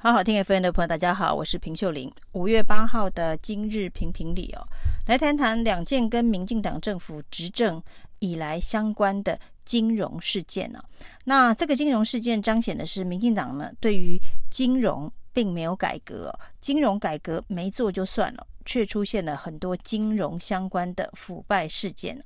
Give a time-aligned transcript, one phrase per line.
[0.00, 2.08] 好好听 FM 的朋友，大家好，我是平秀玲。
[2.30, 4.62] 五月八号的今日评评理哦，
[5.08, 7.82] 来谈谈两件跟民进党政府执政
[8.20, 10.80] 以来相关的金融事件呢、
[11.24, 14.16] 那这个金融事件彰显的是民进党呢对于
[14.48, 22.16] 金融并没有改革，金融改革没做就算了，却出现了很多金融相关的腐败事件。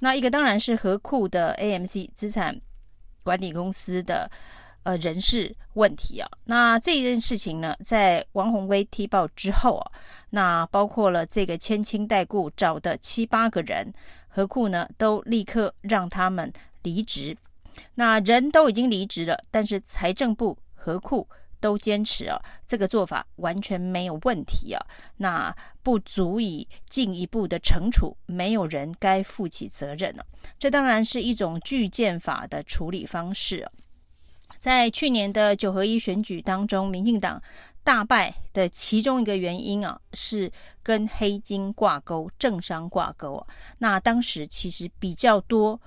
[0.00, 2.60] 那一个当然是合库的 AMC 资产
[3.22, 4.28] 管理公司的。
[4.86, 9.90] 呃，人事问题啊，那这一件事情呢，在王鸿薇踢爆之后啊，
[10.30, 13.92] 那包括了这个千金代顾找的七八个人，
[14.28, 16.52] 何库呢都立刻让他们
[16.84, 17.36] 离职。
[17.96, 21.28] 那人都已经离职了，但是财政部何库
[21.58, 24.80] 都坚持啊，这个做法完全没有问题啊，
[25.16, 30.24] 那不足以进一步的惩处，没有人该负起责任了。
[30.60, 33.68] 这当然是一种具宪法的处理方式。
[34.58, 37.40] 在去年的九合一选举当中，民进党
[37.84, 40.50] 大败的其中一个原因啊，是
[40.82, 43.46] 跟黑金挂钩、政商挂钩。
[43.78, 45.80] 那当时其实比较多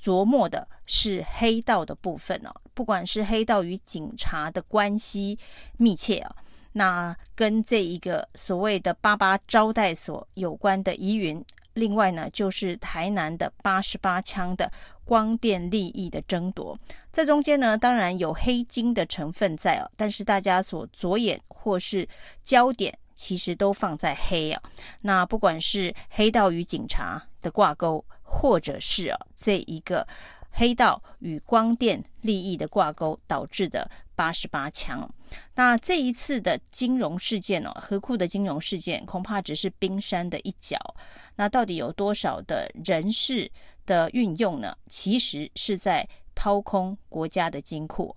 [0.00, 5.38] 琢磨的是黑道的部分哦、啊，不管是黑道与警察的关系
[5.78, 6.36] 密切啊，
[6.72, 11.42] 那跟这一个所谓的八八招待所有关的疑云。
[11.76, 14.72] 另外呢，就是台南的八十八枪的
[15.04, 16.76] 光电利益的争夺，
[17.12, 22.08] 这中间呢，当然有黑金的成分在哦，但是大家所着眼或是
[22.42, 24.62] 焦点，其实都放在黑啊。
[25.02, 30.06] 那不管是黑道与警察的挂钩，或者是啊这一个
[30.58, 35.08] 黑道与光电利益的挂钩导致的八十八枪。
[35.54, 40.78] 那这一次的金融事件哦，合库的金融事件恐怕只是冰山的一角。
[41.34, 43.50] 那到底有多少的人事
[43.84, 44.74] 的运用呢？
[44.88, 48.16] 其实是在掏空国家的金库。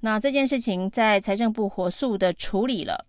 [0.00, 3.06] 那这件事情在财政部火速的处理了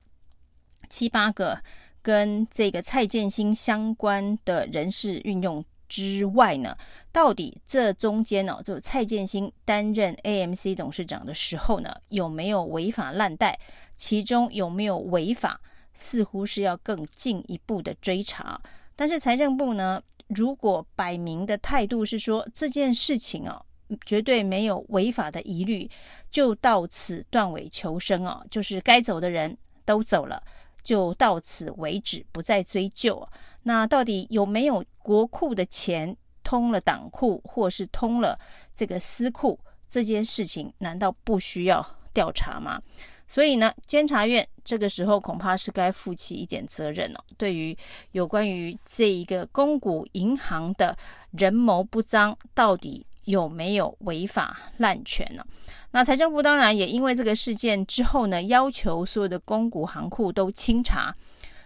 [0.90, 1.62] 七八个
[2.02, 6.78] 跟这个蔡建兴相关的人事运用之外呢，
[7.12, 13.60] 到底这中间呢，就蔡建兴担任 AMC 董事长的时候呢，有没有违法滥贷？
[13.98, 15.60] 其中有没有违法？
[15.94, 18.62] 似乎是要更进一步的追查。
[18.96, 23.66] 但是财政部呢，如果摆明的态度是说这件事情哦，
[24.06, 25.90] 绝对没有违法的疑虑，
[26.32, 30.42] 就到此断尾求生哦，就是该走的人都走了，
[30.84, 33.28] 就到此为止，不再追究。
[33.64, 38.40] 那到底有没有国库的钱通了党库，或是通了
[38.76, 39.60] 这个私库？
[39.88, 42.80] 这件事情难道不需要调查吗？
[43.28, 47.24] 所以呢，监察院这个时候恐怕是该负起一点责任了。
[47.38, 47.78] 对于
[48.12, 50.98] 有关于这一个公股银行的
[51.32, 55.46] 人谋不臧，到底有没有违法滥权呢？
[55.92, 61.16] 那财政部当然也因为这个事件之后呢，要求所有的公股行库都清查，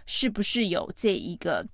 [0.06, 1.66] 是不是有这一个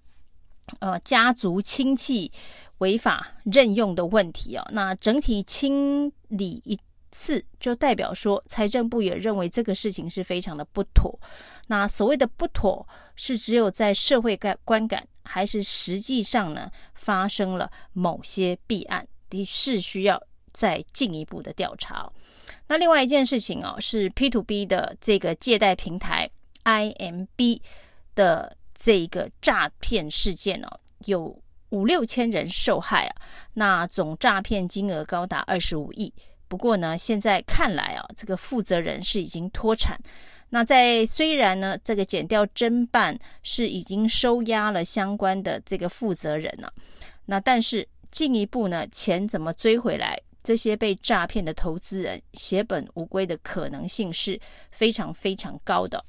[0.78, 2.30] 呃家族亲戚
[2.78, 4.64] 违法任用的问题啊？
[4.72, 6.78] 那整体清理一。
[7.12, 11.18] 次就代表说，财政部也认为这个事情是非常的不妥。
[11.66, 12.86] 那所谓的不妥，
[13.16, 22.10] 是只有在社会观观感，还是实际上呢发生了某些弊案，的是需要再进一步的调查。
[22.66, 26.28] 那另外一件事情哦，是 P to B 的这个借贷平台
[26.64, 27.60] IMB
[28.14, 31.36] 的这个诈骗事件哦，有
[31.70, 33.14] 五六千人受害啊，
[33.54, 36.12] 那总诈骗金额高达二十五亿。
[36.48, 39.98] 不过呢，现在看来啊，这个负责人是已经脱产。
[40.48, 46.72] 那在虽然呢，这个减调侦办是已经收押了相关的这个负责人了，
[47.26, 50.20] 那但是进一步呢，钱怎么追回来？
[50.42, 54.40] 这些被诈骗的投资人血本无归的可能性是
[54.70, 56.04] 非常非常高的。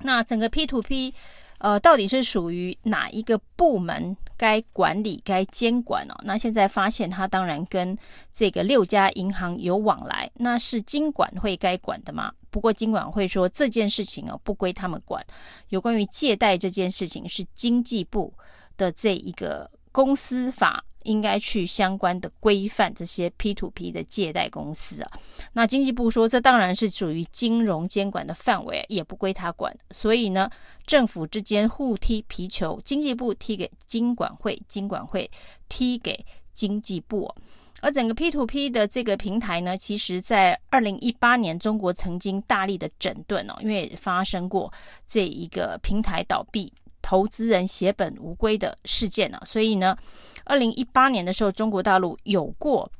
[0.00, 1.12] 那整个 P2P。
[1.58, 6.14] 呃，到底是属于哪一个部门该管理、该监管哦？
[6.22, 7.96] 那现在发现，他当然跟
[8.30, 12.30] 这个六家银行有往来，那是金管会该管的吗？
[12.50, 15.24] 不过金管会说这件事情哦，不归他们管。
[15.70, 18.34] 有关于借贷这件事情，是经济部
[18.76, 20.84] 的这一个公司法。
[21.06, 25.10] 应该去相关的规范这些 P2P 的借贷公司啊。
[25.52, 29.74] 那经济部说，这当然是属于金融监管的范围，也不归他管。
[29.90, 30.50] 所以呢，
[30.84, 35.30] 政府之间互踢皮球，经济部踢给金管会，金管会
[35.68, 37.32] 踢给经济部。
[37.80, 44.72] 而整个 P2P 的这个平台呢，其实在二零一八年，中国曾经大力的整顿哦，因为发生过
[45.06, 46.72] 这一个平台倒闭。
[47.02, 49.96] 投资人血本无归的事件呢、啊，所以呢，
[50.46, 52.90] 二零一八年的时候，中国大陆有过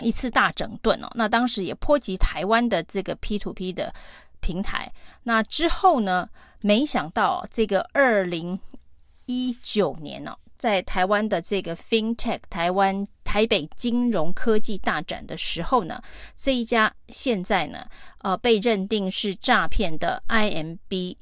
[0.00, 3.94] 一次大整顿哦，那当时也波及台湾的这个 P to P 的
[4.40, 4.92] 平台。
[5.22, 6.28] 那之后呢，
[6.60, 8.58] 没想到这个二零
[9.26, 16.02] 一九年呢、哦，在台湾的这个 FinTech 台湾台北金融科技大展的时候呢，
[16.36, 17.86] 这一家现在呢，
[18.18, 21.16] 呃，被认定是诈骗的 IMB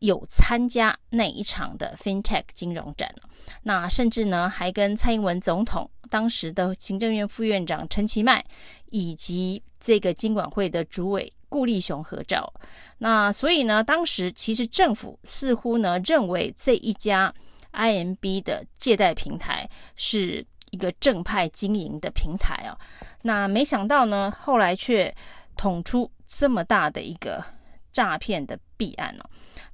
[0.00, 3.14] 有参加那一场的 FinTech 金融展，
[3.62, 8.44] 那甚至呢，还跟蔡英文总统、当时的行政院副院长陈其迈
[8.86, 12.52] 以及这个金管会的主委顾立雄合照。
[12.98, 17.32] 那所以呢，当时其实政府似乎呢认为这一家
[17.72, 22.76] IMB 的借贷平台是一个正派经营的平台啊。
[23.22, 25.14] 那没想到呢，后来却
[25.58, 27.44] 捅出这么大的一个
[27.92, 29.28] 诈骗的弊案哦。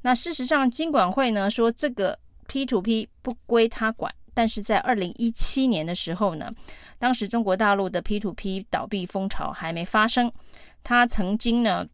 [0.06, 2.16] 那事实上，金管会呢说这个
[2.46, 6.48] P to P 不归他管，但是在二零一七年的时候呢，
[6.96, 10.30] 当时中国大陆的 P to P 倒闭风潮还没发生，
[10.84, 11.84] 他曾经呢。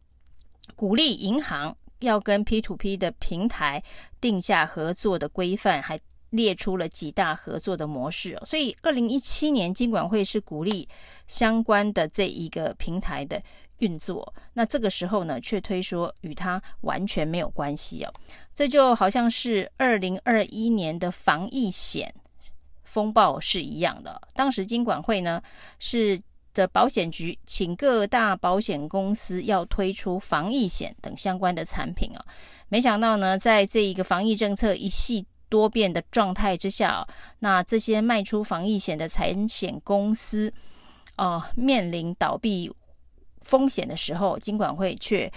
[0.75, 3.83] 鼓励银行要跟 P to P 的平台
[4.21, 5.99] 定下合作的规范，还
[6.29, 8.39] 列出了几大合作的模式。
[8.45, 10.87] 所以，二零一七年金管会是鼓励
[11.27, 13.43] 相关的这一个平台的
[13.83, 14.33] 运作。
[14.53, 18.13] 那这个时候呢，却推说与他完全没有关系哦。
[18.55, 22.13] 这就好像是二零二一年的防疫险
[22.83, 24.21] 风暴是一样的。
[24.33, 25.41] 当时金管会呢
[25.79, 26.19] 是。
[26.55, 32.23] 的保险局请各大保险公司要推出防疫险等相关的产品啊，
[32.69, 37.03] 没想到呢，在这一个防疫政策一系多变的状态之下，
[37.39, 40.53] 那这些卖出防疫险的产险公司，
[41.15, 42.71] 呃，面临倒闭
[43.43, 45.31] 风险的时候，金管会却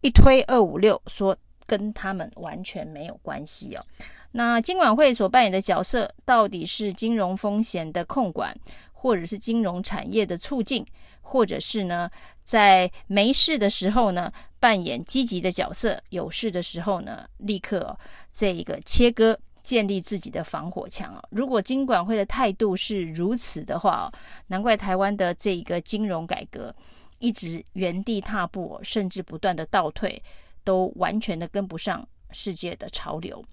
[0.00, 1.36] 一推二五六，说
[1.66, 3.84] 跟他们完全没有关系哦。
[4.32, 8.56] 那金管会所扮演的角色，到底是金融风险的控管？
[8.98, 10.84] 或者是金融产业的促进，
[11.20, 12.10] 或者是呢，
[12.42, 17.96] 在没事的时候呢，扮演积极的角色；有事的时候呢，立刻、
[18.32, 21.22] 这一个切割，建立自己的防火墙啊。
[21.30, 24.12] 如果金管会的态度是如此的话哦，
[24.48, 26.74] 难怪台湾的这一个金融改革
[27.18, 30.22] 一直原地踏步，甚至不断的倒退，
[30.64, 33.44] 都完全的跟不上世界的潮流。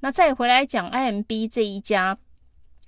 [0.00, 2.18] 那再回来讲 IMB 这一家。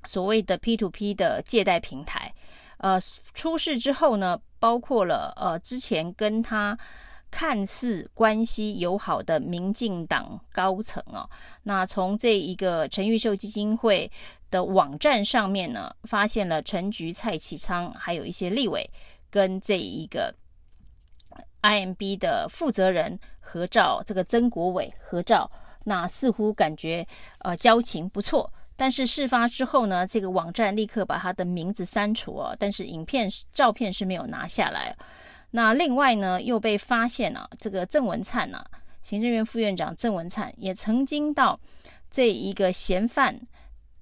[0.06, 2.30] 所谓的 p two p 的借贷平台，
[2.76, 3.00] 呃，
[3.32, 6.78] 出事之后呢，包括了呃之前跟他
[7.30, 11.26] 看似关系友好的民进党高层哦，
[11.62, 14.12] 那从这一个陈玉秀基金会
[14.50, 18.86] 的网站上面呢，发现了陈菊、蔡启昌还有一些立委
[19.34, 20.32] 跟这一个
[21.62, 25.50] IMB 的负责人合照，这个曾国伟合照，
[25.82, 27.04] 那似乎感觉
[27.38, 28.48] 呃交情不错。
[28.76, 34.96] 但是事发之后呢，这个网站立刻把他的名字删除哦，但是影片、照片是没有拿下来。
[35.50, 38.70] 那另外呢，又被发现了、啊、这个郑文灿呢、啊，
[39.02, 41.58] 行政院副院长郑文灿也曾经到
[42.08, 43.36] 这一个嫌犯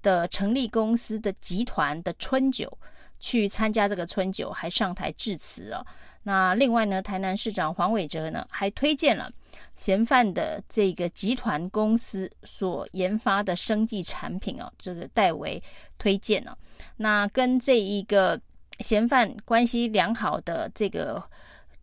[0.03, 2.77] 的成立公司的集团的春酒
[3.23, 5.81] 去参加这个春酒，还上台致辞啊。
[6.23, 9.31] 那另外呢，台南市长黄伟哲呢，还推荐了
[9.75, 15.63] 嫌犯的这个集团公司所研发的生技产品哦，这个代为
[15.97, 16.57] 推荐了。
[16.97, 18.37] 那跟这一个
[18.79, 21.23] 嫌犯关系良好的这个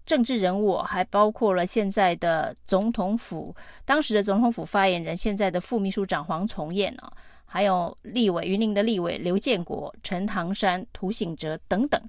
[0.05, 3.57] 政治人物，还包括了现在的总统府
[3.87, 7.11] 当时的总统府发言人，现在的副秘书长黄崇彦啊。
[7.53, 12.01] 还有立委云林的立委刘建国、陈唐山、涂醒哲等等，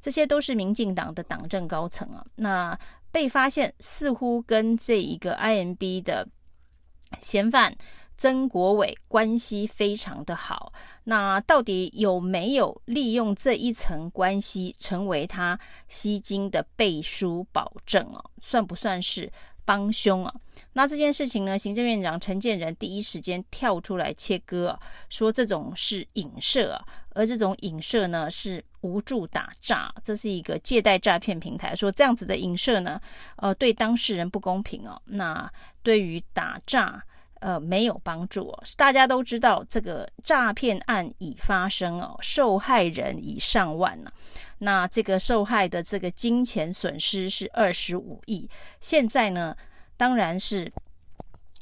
[0.00, 2.26] 这些都是民进党的党政高层啊。
[2.34, 2.76] 那
[3.12, 6.28] 被发现似乎跟这一个 IMB 的
[7.20, 7.72] 嫌犯
[8.16, 10.72] 曾国伟关系非常的好。
[11.04, 18.20] 那到底有没有利用这一层关系成为他吸金的背书保证啊？
[18.42, 19.32] 算不算是？
[19.68, 20.34] 帮凶啊！
[20.72, 32.98] 那这件事情呢，行政院长陈建仁第一时间跳出来切割啊，说这种是影射啊，而这种影射呢是无助打诈，这是一个借贷诈骗平台，说这样子的影射呢，
[33.36, 34.98] 呃，对当事人不公平哦。
[35.04, 37.04] 那对于打诈，
[37.40, 38.62] 呃，没有帮助哦。
[38.76, 44.12] 大家都知道这个诈骗案已发生哦，受害人已上万了。
[44.58, 48.48] 那这个受害的这个金钱损失是二十五亿，
[48.80, 49.56] 现在呢，
[49.96, 50.72] 当然是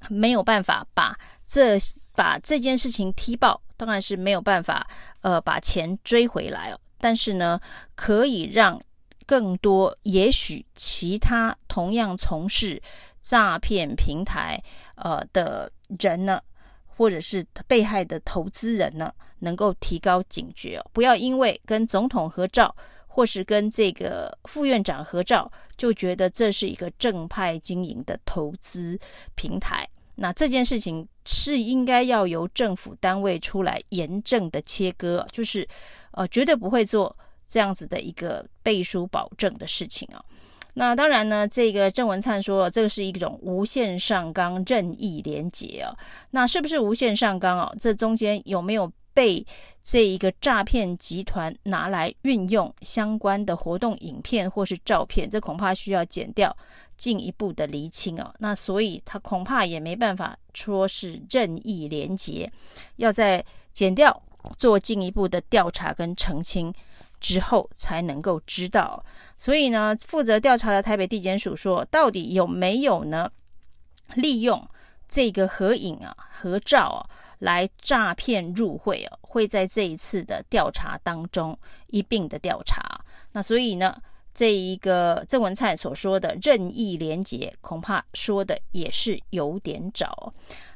[0.09, 1.79] 没有办法把这
[2.15, 4.89] 把这件事情踢爆，当然是没有办法
[5.21, 6.81] 呃把钱追回来哦。
[6.99, 7.61] 但是呢，
[7.95, 8.81] 可以让
[9.27, 12.81] 更多也许其他同样从事
[13.27, 14.57] 诈骗平台
[14.95, 15.69] 呃的
[15.99, 16.41] 人呢，
[16.87, 22.73] 或者是被害的投资人呢，能够提高警觉，不要因为跟总统合照，
[23.09, 28.97] 或是跟这个副院长合照，就觉得这是一个正派经营的投资
[29.35, 29.89] 平台。
[30.15, 35.67] 那这件事情是应该要由政府单位出来严正的切割，就是
[36.13, 37.15] 呃绝对不会做
[37.49, 40.23] 这样子的一个背书保证的事情啊。
[40.79, 45.97] 那当然呢，这个郑文灿说这个是一种无限上纲、任意连结啊。
[46.33, 47.73] 那是不是无限上纲啊？
[47.81, 49.45] 这中间有没有被
[49.83, 55.31] 这一个诈骗集团拿来运用相关的活动影片或是照片？
[55.31, 56.55] 这恐怕需要剪掉
[56.99, 58.35] 进一步的厘清啊。
[58.39, 62.53] 那所以他恐怕也没办法说是任意连结，
[62.97, 63.43] 要在
[63.73, 64.23] 剪掉
[64.59, 66.71] 做进一步的调查跟澄清。
[67.21, 69.05] 之后才能够知道，
[69.39, 73.31] 所以呢，负责调查的台北地检署说，到底有没有呢？
[74.15, 74.69] 利用
[75.09, 77.01] 这个合影啊、合照啊
[77.41, 81.59] 来诈骗入会啊，会在这一次的调查当中
[81.89, 83.05] 一并的调查。
[83.33, 84.01] 那所以呢，
[84.33, 90.33] 这一个郑文灿所说的任意连结，恐怕说的也是有点早。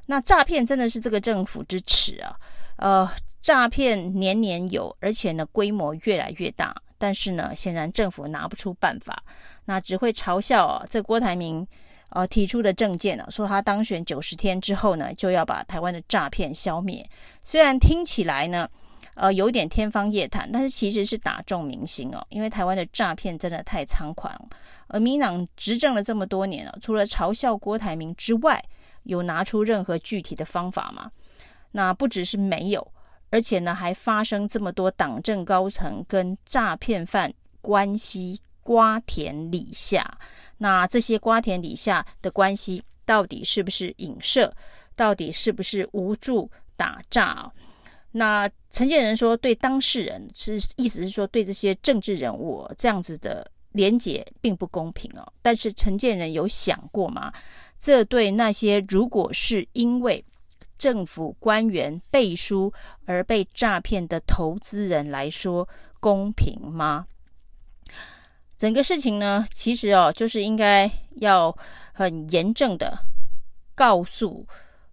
[0.06, 2.36] 那诈骗真的是这个政府之耻啊！
[2.80, 3.08] 呃，
[3.42, 6.74] 诈骗年年有，而且呢规模越来越大。
[6.96, 9.22] 但是呢，显然政府拿不出办法，
[9.64, 10.84] 那只会嘲笑啊。
[10.90, 11.66] 这郭台铭
[12.08, 17.06] 呃提出的政见呢，说他当选九十天之后呢，就要把台湾的诈骗消灭。
[17.42, 18.68] 虽然听起来呢，
[19.14, 22.26] 呃有点天方夜谭，但是其实是打中民心哦。
[22.30, 24.30] 因为台湾的诈骗真的太猖狂，
[24.88, 28.62] 而民党执政了这么多年了，除了嘲笑郭台铭之外，
[29.04, 31.10] 有拿出任何具体的方法吗？
[31.72, 32.92] 那不只是没有，
[33.30, 40.18] 而且呢，还发生这么多党政高层跟诈骗犯关系瓜田李下。
[40.58, 44.54] 那这些瓜田李下的关系，到底是不是影射？
[44.94, 47.50] 到底是不是无助打诈？
[48.12, 55.32] 那陈建仁说，对当事人是意思是说，对这些政治人物这样子的连结并不公平哦。
[55.40, 57.32] 但是陈建仁有想过吗？
[57.78, 60.22] 这对那些如果是因为
[60.80, 62.72] 政府官员背书
[63.04, 65.68] 而被诈骗的投资人来说
[66.00, 67.06] 公平吗？
[68.56, 71.54] 整个事情呢，其实哦，就是应该要
[71.92, 72.98] 很严正的
[73.74, 74.46] 告诉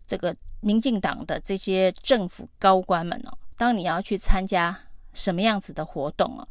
[0.06, 4.78] 这个民进党的这些政府高官们哦，当你要去参加
[5.14, 6.46] 什么样子的活动哦，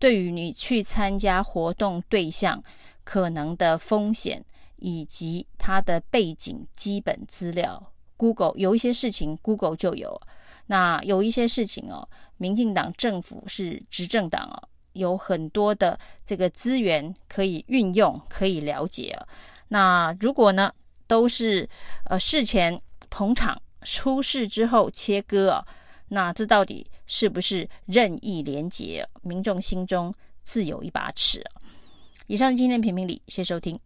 [0.00, 2.60] 对于你去参加活动对象
[3.04, 4.44] 可能的风险
[4.78, 7.92] 以及他的背景基本资料。
[8.20, 10.20] Google 有一些事情，Google 就有。
[10.66, 19.18] 那有一些事情哦，民进党政府是执政党哦，有很多的这个资源可以运用，可以了解。
[19.68, 20.70] 那如果呢，
[21.06, 21.66] 都是
[22.10, 25.66] 呃事前捧场，出事之后切割啊，
[26.08, 29.08] 那这到底是不是任意连结？
[29.22, 30.12] 民众心中
[30.44, 31.42] 自有一把尺。
[32.26, 33.80] 以上今天评评理，谢谢收听。